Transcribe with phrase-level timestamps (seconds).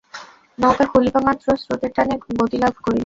[0.57, 2.99] নৌকা খুলিবামাত্র স্রোতের টানে গতিলাভ করিল।